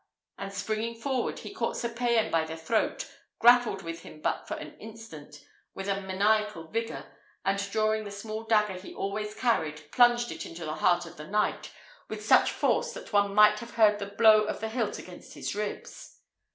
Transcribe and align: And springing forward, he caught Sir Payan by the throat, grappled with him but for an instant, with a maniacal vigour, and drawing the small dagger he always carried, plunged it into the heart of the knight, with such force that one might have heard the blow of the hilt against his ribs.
And 0.39 0.51
springing 0.51 0.95
forward, 0.95 1.37
he 1.37 1.53
caught 1.53 1.77
Sir 1.77 1.89
Payan 1.89 2.31
by 2.31 2.43
the 2.43 2.57
throat, 2.57 3.07
grappled 3.37 3.83
with 3.83 3.99
him 4.01 4.19
but 4.19 4.47
for 4.47 4.55
an 4.55 4.75
instant, 4.79 5.45
with 5.75 5.87
a 5.87 6.01
maniacal 6.01 6.69
vigour, 6.69 7.05
and 7.45 7.59
drawing 7.69 8.03
the 8.03 8.09
small 8.09 8.43
dagger 8.45 8.73
he 8.73 8.95
always 8.95 9.35
carried, 9.35 9.91
plunged 9.91 10.31
it 10.31 10.43
into 10.43 10.65
the 10.65 10.73
heart 10.73 11.05
of 11.05 11.17
the 11.17 11.27
knight, 11.27 11.69
with 12.09 12.25
such 12.25 12.51
force 12.51 12.93
that 12.93 13.13
one 13.13 13.35
might 13.35 13.59
have 13.59 13.75
heard 13.75 13.99
the 13.99 14.07
blow 14.07 14.41
of 14.45 14.59
the 14.59 14.69
hilt 14.69 14.97
against 14.97 15.35
his 15.35 15.53
ribs. 15.53 16.17